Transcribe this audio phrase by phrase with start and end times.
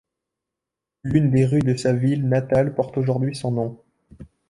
[1.03, 3.83] L'une des rues de sa ville natale porte aujourd'hui son nom.